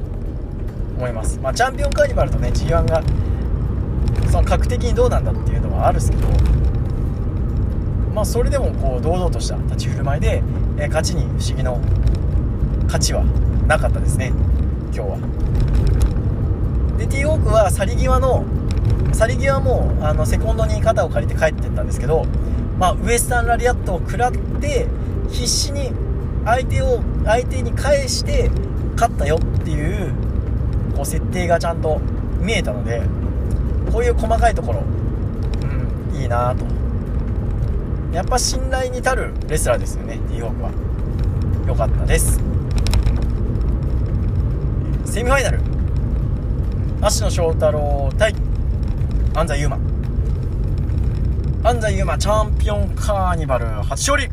[0.97, 1.39] 思います。
[1.39, 3.03] まあチャンピオンカーニバルとね G1 が
[4.29, 6.29] その格的にどうなんだっていうのはあるんですけど
[8.13, 10.43] まあそれでもこう堂々とした立ち振る舞いで、
[10.79, 11.81] え勝ちに不思議の
[12.87, 13.23] 勝ちは
[13.67, 14.33] なかったですね。
[14.95, 15.19] 今日は。
[16.99, 18.45] でティーホークは去り際の
[19.13, 22.25] 去り際もあのセコンドに肩を借りて帰ってったんですけど、
[22.79, 24.87] まあ、ウエスタンラリアットを食らって
[25.31, 25.93] 必死に
[26.45, 28.51] 相手を相手に返して
[28.95, 30.13] 勝ったよっていう
[30.95, 32.01] こう設定がちゃんと
[32.41, 33.03] 見えたので
[33.93, 36.65] こういう細かいところ、うん、いいなと。
[38.15, 40.71] やっぱ信頼に足るレスラーですよねティーホークは。
[41.67, 42.50] 良かったです。
[45.11, 45.59] セミファイナル。
[47.01, 48.33] 芦野翔太郎対
[49.35, 49.81] 安西優真
[51.65, 54.27] 安西優真チャンピオンカーニバル初勝利。
[54.27, 54.29] い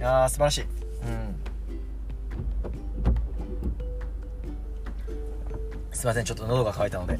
[0.00, 0.68] やー素晴らしい、うん、
[5.92, 7.18] すいませんちょっと喉が渇いたので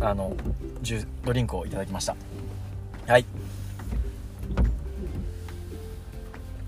[0.00, 0.36] あの
[0.82, 2.14] ジュドリンクをいただきました。
[3.06, 3.24] はい。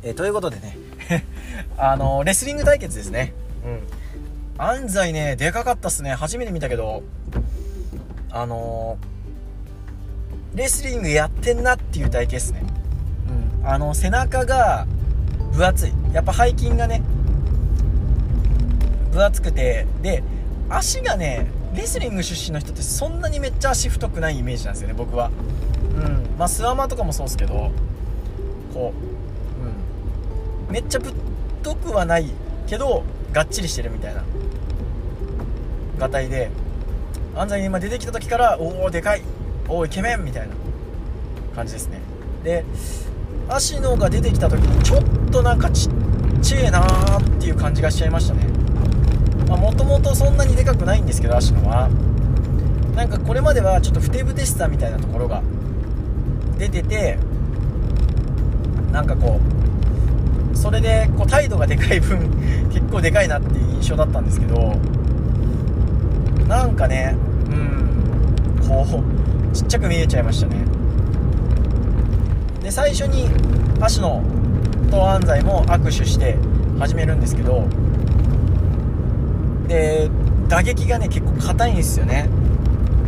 [0.03, 0.86] え、ということでね
[1.79, 3.35] あのレスリング対決ですね。
[3.65, 3.81] うん。
[4.59, 6.11] 安西ねでかかったっすね。
[6.15, 7.03] 初めて見たけど。
[8.31, 12.63] あのー、レスリングやってんなっていう体型っすね。
[13.63, 13.67] うん。
[13.67, 14.87] あの背中が
[15.53, 15.93] 分厚い。
[16.13, 17.03] やっぱ背筋がね
[19.13, 19.87] 分厚くて。
[20.03, 20.23] で
[20.69, 25.31] 足がねレスリング出身の人ってそんなにめっちゃ足太くないイメージなんですよね僕は。
[25.97, 26.27] うん。
[26.39, 27.71] まあスワマとかもそうっすけど。
[28.73, 30.69] こう。
[30.69, 30.73] うん。
[30.73, 31.13] めっちゃぶっ
[31.67, 32.31] とくはない
[32.69, 33.03] けど
[33.33, 34.23] がっちりしてるみたいな。
[35.99, 36.51] がたいで
[37.35, 39.23] 安西今出てきた時からおおでかい。
[39.69, 40.25] おおイケメン。
[40.25, 40.55] みたいな。
[41.57, 42.01] 感じですね。
[42.45, 42.65] で
[43.49, 45.93] 芦野が出てきた時にちょっとなんかちっ
[46.41, 48.47] ちゃいなーっていう感じがしちゃいましたね。
[49.49, 51.89] もともとそんなにでかくないんですけど芦野は。
[52.95, 55.43] なんかこれまではちょっとふてぶてしさみたいなところが
[56.59, 57.19] 出てて
[58.93, 59.66] なんかこう
[60.57, 62.19] それでこう態度がでかい分
[62.73, 64.75] 結構でかいなっていう印象だったんですけど
[66.49, 67.15] なんかね
[67.51, 69.03] うんこ
[69.53, 70.57] うちっちゃく見えちゃいましたね。
[72.63, 73.29] で最初に
[73.81, 74.23] 芦野
[74.91, 76.37] と安西も握手して
[76.79, 77.65] 始めるんですけど
[79.69, 80.11] で
[80.49, 82.29] 打撃がね結構硬いんですよね。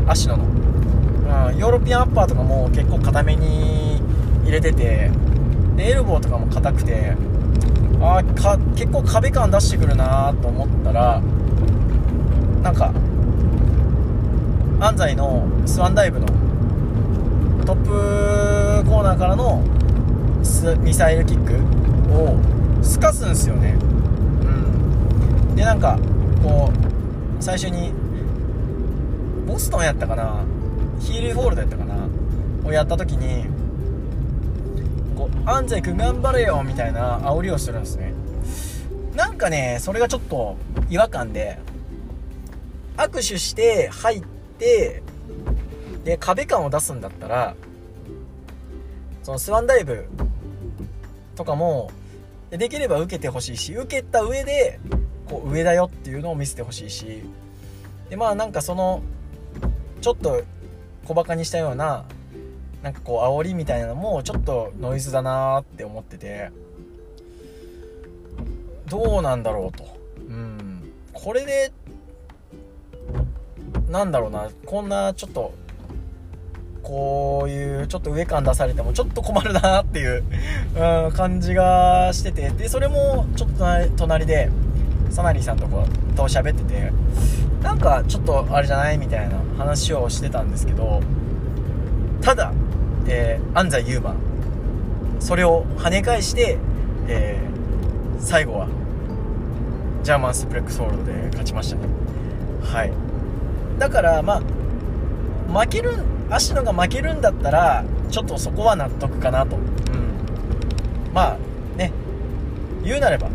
[0.06, 4.00] 芦野の、うん、ヨーロピアンアッパーとかも結構硬めに
[4.44, 5.10] 入れてて
[5.76, 7.14] でエルボーとかも硬くて
[8.00, 11.20] あか結構壁感出してくるなと思ったら
[12.62, 12.92] なんか
[14.80, 16.26] 安西のスワンダイブの
[17.66, 17.90] トップ
[18.88, 19.62] コーナーからの
[20.80, 21.54] ミサイルキック
[22.12, 22.38] を
[22.82, 23.72] すかすんですよね。
[23.72, 24.44] う
[25.52, 25.56] ん。
[25.56, 25.98] でなんか
[26.42, 27.92] こう最初に
[29.46, 30.44] ボストンやったかな？
[31.00, 31.96] ヒールホールドやったかな？
[32.64, 33.44] をやった時に
[35.46, 38.12] 安西君頑張れよみたいな煽りをするんですね。
[39.14, 40.56] なんかねそれがちょっと
[40.90, 41.58] 違和感で
[42.96, 44.22] 握手して入っ
[44.58, 45.02] て
[46.04, 47.56] で壁感を出すんだったら
[49.22, 50.06] そのスワンダイブ
[51.34, 51.90] とかも
[52.50, 54.80] できれば受けてほしいし受けた上で
[55.28, 57.22] こう上だよっていうのを見せてほしいし
[58.08, 59.02] でまあなんかその
[60.00, 60.42] ちょっと
[61.04, 62.04] 小バカにしたような
[62.88, 66.50] なんかこう煽りみたいなのもちょっとノイズだなって思ってて。
[68.88, 69.84] どうなんだろうと。
[70.26, 70.90] うん。
[71.12, 71.70] これで
[73.90, 74.48] なんだろうな。
[74.64, 75.52] こんなちょっと
[76.82, 80.24] こういうちょっと上感出されてもちょっと困るなっていう、
[81.12, 82.48] 感じがしてて。
[82.48, 83.66] でそれもちょっと
[83.98, 84.48] 隣で
[85.10, 85.84] サナリーさんとこ
[86.16, 86.90] と喋ってて
[87.62, 91.02] なんかちょっとあれじゃないみたいな話をしてたんですけど
[92.20, 92.52] ただ、
[93.08, 94.14] えー、安西優真
[95.20, 96.58] それを跳ね返して、
[97.08, 98.68] えー、最後は
[100.02, 101.82] ジャーマンスプレックスホールドで勝ちましたね。
[102.62, 102.92] はい。
[103.78, 105.90] だからまあ負ける
[106.30, 109.62] 芦野が負けるんだったらちょっとそこは納得かなと、うん、
[111.12, 111.38] まあ
[111.76, 111.92] ね。
[112.84, 113.30] 言うなれば、う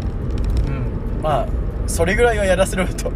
[0.72, 1.48] ん、まあ
[1.88, 3.12] それぐらいはやらせろと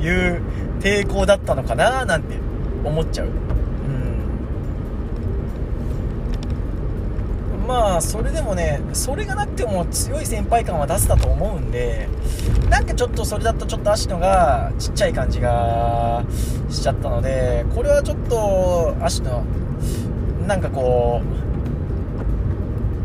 [0.00, 0.42] いう
[0.80, 2.34] 抵抗だったのかななんて
[2.84, 3.32] 思っちゃう、うん、
[7.66, 12.08] まあそれでもねそれがなくても強い先輩感は出せたと思うんで
[12.70, 16.24] なんかちょっとそれだとちょっと芦野がちっちゃい感じが
[16.70, 19.44] しちゃったのでこれはちょっと芦野
[20.46, 21.22] なんかこ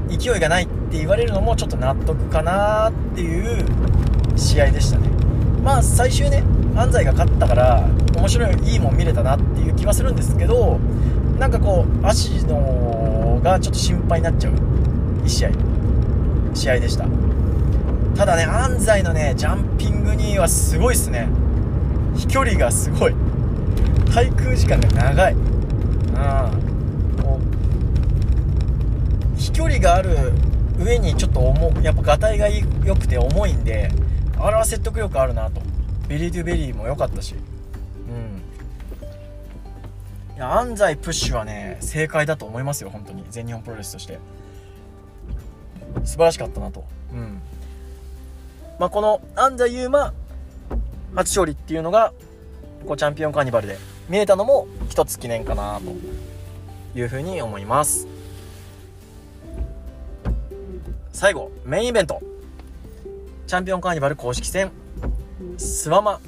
[0.10, 3.66] う勢いがないって言われるのもちょっと納得かなっていう
[4.36, 5.10] 試合でしたね。
[5.64, 6.44] まあ最終ね
[6.76, 10.80] 安西が勝ったから面白いいいもん見れたなっていう気はするんですけど
[11.40, 12.91] なんかこう足の
[13.44, 14.54] がちょっと心配になっちゃう。
[14.54, 15.52] 1試合。
[16.54, 17.06] 試合でした。
[18.16, 21.28] ただね安西のねジャンピングニーはすごいっすね。
[22.16, 23.14] 飛距離がすごい。
[24.08, 25.34] 滞空時間が長い。
[25.34, 25.42] うん。
[29.38, 30.34] 飛距離がある
[30.78, 33.92] 上にちょっと重やっぱがたいが良くて重いんで
[34.38, 35.62] あれは説得力あるなと。
[36.08, 37.36] ベリー・トゥ・ベリーも良かったし。
[40.46, 43.24] 安西プッシュはね正解だと思いますよ本当に。
[43.30, 44.20] 全日本プロレスとして。
[46.06, 46.84] 素晴らしかったなと。
[47.14, 47.42] うん。
[48.80, 50.14] まあこの安西優真
[51.16, 52.14] 初勝利っていうのが
[52.88, 53.78] こうチャンピオンカーニバルで
[54.10, 55.92] 見えたのも一つ記念かなと。
[56.94, 58.08] いうふうに思います。
[61.14, 62.22] 最後メインイベント。
[63.48, 64.72] チャンピオンカーニバル公式戦。
[65.58, 66.20] スワマ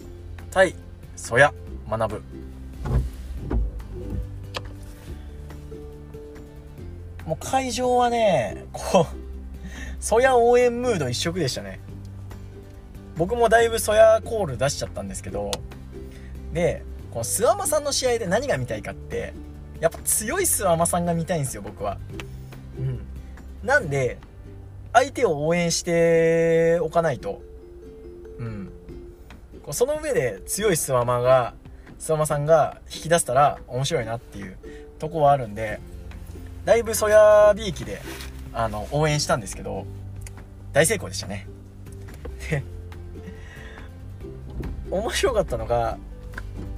[0.52, 0.76] 対
[1.16, 1.54] ソヤ
[1.90, 2.22] 学
[7.26, 11.80] もう会場はねこうソヤ応援ムード一色でしたね。
[13.16, 15.52] 僕もだいぶソヤコール出しちゃったんですけど
[16.52, 19.34] でこのスワマさんの試合で何が見たいかって
[19.80, 21.98] やっぱ強いスワマさんが見たいんですよ僕は。
[22.80, 23.00] うん。
[23.64, 24.18] なんで
[24.94, 27.42] 相手を応援しておかないと、
[28.38, 28.72] うん。
[29.72, 31.56] その上で強いスワマが、
[31.98, 34.58] スワマさんが引き出せたら面白いなっていう
[35.00, 35.80] とこはあるんで、
[36.66, 38.02] だいぶソヤビーキで、
[38.54, 39.86] あの、応援したんですけど、
[40.72, 41.48] 大成功でしたね。
[42.50, 42.64] で、
[44.94, 45.98] 面白かったのが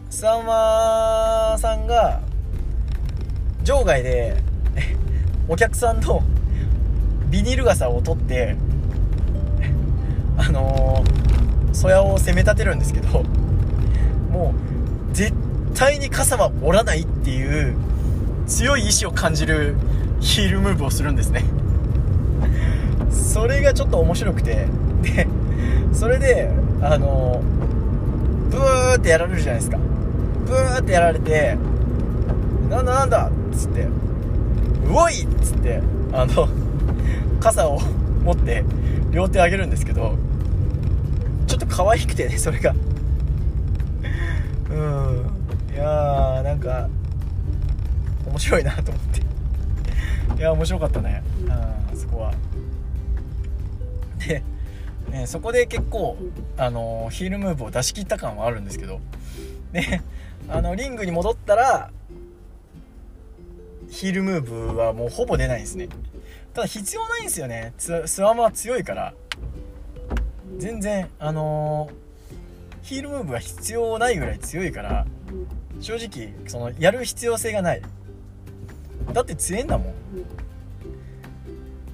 [0.09, 2.21] スワマさんが
[3.65, 4.37] 場外で
[5.49, 6.23] お客さんの
[7.29, 8.55] ビニール傘を取って
[10.37, 13.23] あのー、そやを攻め立てるんですけど
[14.31, 14.53] も
[15.11, 15.33] う絶
[15.73, 17.75] 対に傘は折らないっていう
[18.47, 19.75] 強い意志を感じる
[20.19, 21.43] ヒールムーブをするんですね。
[23.11, 24.67] それがちょっと面白くて。
[25.01, 25.27] で
[25.93, 26.49] それで
[26.81, 27.41] あの
[28.49, 29.77] ブーってやられるじゃないですか。
[30.45, 31.57] ブーってやられて
[32.69, 33.89] なんだなんだっつってう
[34.93, 35.23] おい！
[35.23, 35.81] っつって
[36.11, 36.47] あの
[37.39, 37.79] 傘を
[38.23, 38.63] 持って
[39.11, 40.15] 両手上げるんですけど
[41.47, 42.73] ちょっと可愛くてねそれが。
[44.71, 45.25] うん。
[45.73, 46.89] いやーなんか
[48.35, 49.21] 面白いなと思って。
[50.37, 51.23] いや面白かったね。
[51.47, 52.33] あそこは。
[54.27, 54.43] で、
[55.09, 56.17] ね、そこで結構
[56.57, 58.99] あのヒールムーブを出し切った感はあるんですけど。
[59.71, 60.01] で
[60.49, 61.91] あのリングに戻ったら
[63.89, 65.87] ヒールムーブはもうほぼ出ないんですね。
[66.53, 67.73] ただ必要ないんですよね。
[67.77, 69.13] スワマは強いから。
[70.57, 75.05] 全然あのー、ヒールムーブが必要ないぐらい強いから
[75.81, 77.81] 正直そのやる必要性がない。
[79.13, 79.93] だって強いんだもん。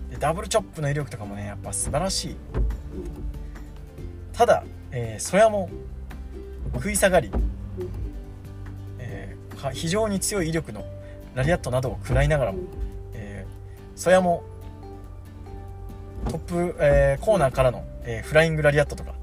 [0.09, 2.35] でダブルチョップの威力とかもねやっぱ素晴らしい。
[4.33, 5.69] ただ、えー、そやも
[6.73, 7.31] 食い下がり、
[8.99, 10.83] えー、非常に強い威力の
[11.35, 12.59] ラリアットなどを食らいながらも、
[13.13, 14.43] えー、そやも
[16.25, 19.13] トップ、えー、コーナーからの、えー、フライングラリアットとか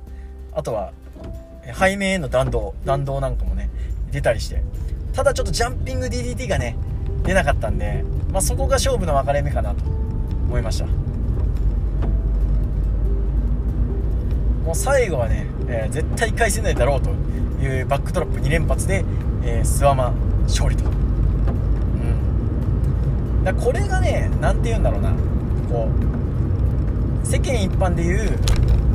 [0.53, 0.93] あとは、
[1.79, 3.71] 背面への弾道弾道なんかもね
[4.11, 4.63] 出たりして。
[5.13, 6.77] ただちょっとジャンピング DDT がね
[7.29, 8.03] 出なかったんで、
[8.33, 10.87] まあ、そこが勝負の分かれ目かなと思いました。
[14.65, 17.11] もう最後はね、えー、絶対返せないだろうと
[17.63, 19.05] いうバックドロップ2連発で、
[19.45, 20.13] えー、スワマ
[20.45, 20.89] 勝利と、う
[23.41, 25.13] ん、だこれがね何て言うんだろうな。
[25.69, 25.87] こ
[27.23, 28.39] う世間一般でいう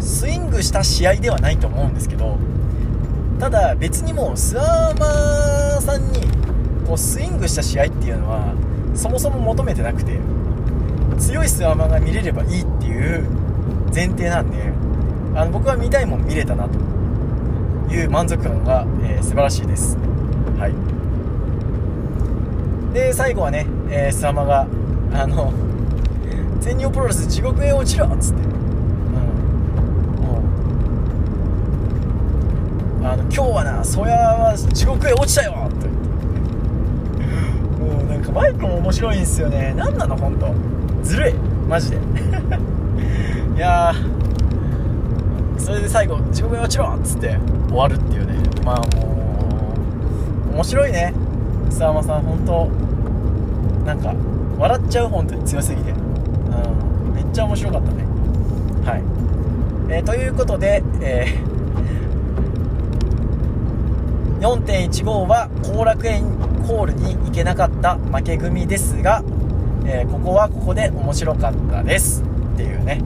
[0.02, 2.40] スイングした試合ではないと思うんですけど
[3.40, 6.22] ただ別にもうスワーマさんに
[6.86, 8.54] こうスイングした試合っていうのは
[8.96, 10.20] そもそも求めてなくて
[11.20, 13.24] 強いスワマーが見れればいいっていう
[13.94, 14.74] 前提なんで
[15.36, 16.78] あの僕は見たいもん見れたなと
[17.94, 19.98] いう満足感が、えー、素晴らしいです。
[20.58, 20.74] はい。
[22.94, 24.68] で最後はね、えー、スワマが
[25.14, 25.54] あの
[26.60, 28.54] 全日本プロレス地獄へ落ちろっつって。
[33.06, 35.93] あの今日はなそやは地獄へ落ちたよと
[38.42, 39.74] 言ってもうなんかマイクも面白いんですよね。
[39.76, 40.54] 何なの本当
[41.04, 41.34] ずるい。
[41.68, 41.98] マジで。
[43.56, 43.94] いや
[45.58, 47.38] それで最後地獄へ落ちろっつって
[47.70, 48.34] 終わるっていうね。
[48.66, 48.84] まあも
[50.52, 51.14] う面白いね。
[51.70, 52.70] 沢間さん本当
[53.86, 54.14] なんか
[54.58, 55.44] 笑っちゃう本当に。
[55.44, 55.92] 強すぎて。
[55.92, 55.96] う
[57.12, 57.16] ん。
[57.16, 58.04] めっちゃ面白かったね。
[58.86, 59.02] はい、
[59.90, 61.53] えー、ということで、えー
[64.44, 66.24] 4.15は後楽園
[66.68, 69.24] ホールに行けなかった負け組ですが、
[69.86, 72.22] えー、ここはここで面白かったです。
[72.54, 73.02] っていうね、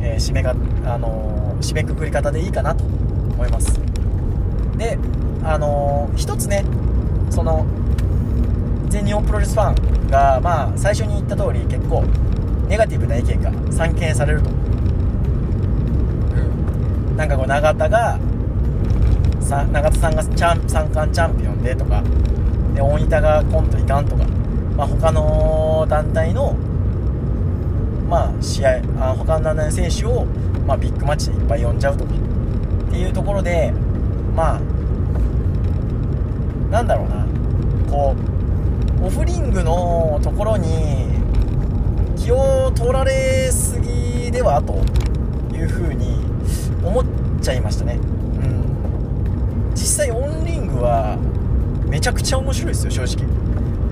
[0.00, 0.52] えー、締めが、
[0.84, 3.80] あのー、締めくくり方でいいかなと思います。
[4.76, 4.96] で
[5.42, 6.64] あのー、一つね
[7.30, 7.66] その
[8.88, 12.04] 全日本プロレスファンがまあ最初に言った通り結構
[12.68, 14.52] ネガティブな意見が散見されると、う
[17.12, 18.20] ん、なんかこう永田が
[19.50, 22.04] さ永田さんがチャン三冠チャンピオンでとか
[22.72, 24.24] で大仁田がコントいかんとか、
[24.76, 26.52] まあ、他の団体の、
[28.08, 30.24] まあ、試合あ他の団体の選手を、
[30.68, 33.72] まあ、ビッグマッチでいっぱい呼んじゃうとかっていうところで
[34.36, 34.60] まあ
[36.70, 37.26] なんだろうな
[37.90, 38.14] こ
[39.02, 41.08] うオフリングのところに
[42.16, 44.74] 気を取られすぎではと
[45.52, 46.20] いうふうに
[46.84, 47.04] 思っ
[47.42, 48.09] ちゃいましたね。
[49.90, 51.16] 際オンリングは
[51.88, 53.26] めちゃくちゃ面白いですよ正直。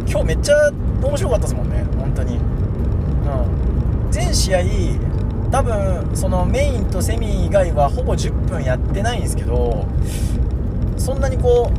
[0.09, 0.71] 今日めっちゃ
[1.03, 2.37] 面白かったですもんね本当に。
[2.37, 4.11] うん。
[4.11, 4.61] 全試合
[5.51, 9.87] 多分そのメインとセミ以外はほぼ10分やってないんですけど
[10.97, 11.71] そんなにこ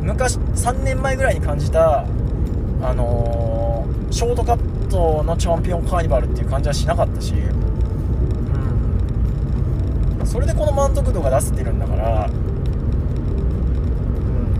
[0.00, 2.06] う昔3年前ぐらいに感じた
[2.82, 7.36] あのー、ショートカットのチャンピオンカーニバルっていう感じはしなかったし、う
[10.22, 12.28] ん、それでこの満足度が出せてるんだから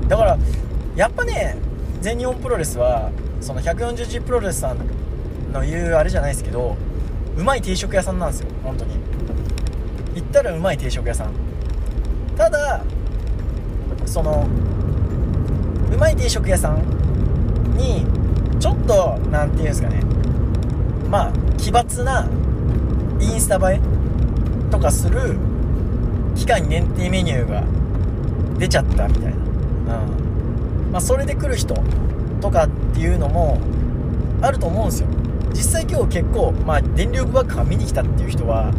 [0.09, 0.39] だから
[0.97, 1.57] やっぱね
[2.01, 4.79] 全日本プロレスはその 140G プロレスさん
[5.53, 6.77] の言うあれじゃないですけど
[7.37, 8.97] うまい定食屋さんなんですよ本当に。
[10.15, 11.33] 言ったらうまい定食屋さん。
[12.37, 12.83] ただ
[14.05, 14.47] その
[15.91, 16.83] うまい定食屋さん
[17.77, 18.05] に
[18.61, 20.03] ちょっと何て言うんですかね。
[21.09, 22.29] まあ奇抜な
[23.21, 23.81] インスタ映え
[24.71, 25.37] とかする
[26.35, 27.65] 期間限定メニューが
[28.59, 29.42] 出ちゃったみたいな、
[29.87, 31.75] まあ、それで来る人
[32.41, 33.59] とかっていうのも
[34.43, 35.09] あると思うんですよ。
[35.55, 38.73] 実際今日結構、まあ、電力爆破見に来たっていう人は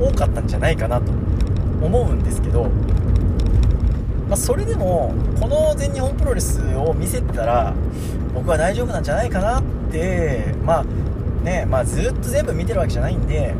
[0.00, 1.12] 多かったんじゃないかなと
[1.82, 2.64] 思うんですけど、
[4.28, 7.74] まあ、それでもこの全日本プロレスを見せてたら
[8.32, 10.84] 僕は大丈夫なんじゃないかなってまあ
[11.44, 13.54] ねまあずっと全部見てるわけじゃないんで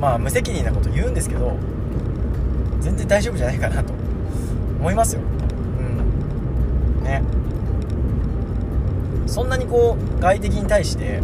[0.00, 1.56] まあ無責任なこと言うんですけど
[2.80, 3.97] 全然大丈夫じゃないかなと
[4.78, 5.22] 思いますよ。
[7.00, 7.04] うん。
[7.04, 7.22] ね。
[9.26, 11.20] そんなにこう外敵に対して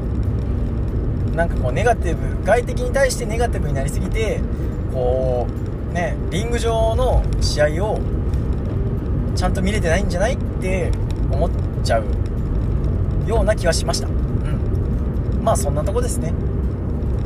[1.35, 4.41] なんかこうネガティブ外敵に対してネガティブになりすぎて
[4.93, 5.47] こ
[5.91, 8.01] うねリング上の試合を
[9.35, 10.93] ちゃんと見れてないんじゃないって
[11.31, 11.51] 思っ
[11.83, 12.05] ちゃう
[13.27, 14.07] ような気はしました。
[14.07, 15.41] うん。
[15.43, 16.33] まあそんなとこですね。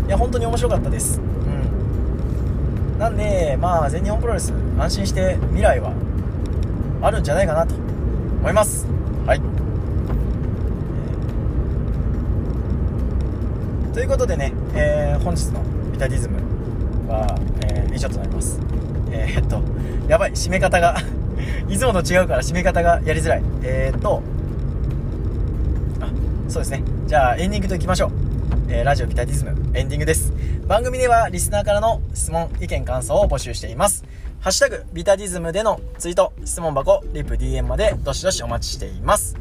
[0.06, 1.20] いや本当に面白かったです。
[1.20, 2.98] うん。
[2.98, 5.92] なんでまあ全日本プロレス安心して未来は
[7.00, 8.86] あるんじゃないかなと思います
[9.26, 9.58] はい
[13.98, 16.36] ということでね、えー、本日のビタディズム
[17.08, 17.26] は、
[17.66, 18.60] えー、以上となります。
[19.10, 19.60] えー、っと、
[20.08, 20.96] やばい、締め方が
[21.68, 23.42] いつもと違うから締め方がやりづらい。
[23.64, 24.22] えー、っと、
[26.00, 26.10] あ、
[26.48, 26.84] そうですね。
[27.08, 28.10] じゃあエンディングといきましょう。
[28.68, 30.32] えー、ラジオビタディズムエンディングです。
[30.68, 34.04] 番組ではリスナーからの質問、意見、感想を募集しています。
[34.40, 39.36] ハッシュタグ、ビタディズムでのツイート、質問箱、リプ DM までどしどしお待ちしています。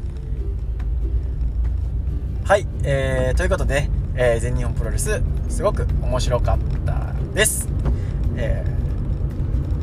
[2.43, 7.69] はい、えー、ということで、えー、全日本プロレス、すごく面白かったです。
[8.37, 8.65] え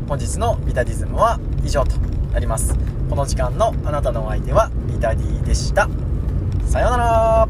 [0.04, 1.96] ー、本日のビタディズムは以上と
[2.32, 2.74] なります。
[3.08, 5.88] この時間のあなたのお相手はビタディでした。
[6.66, 7.48] さようなら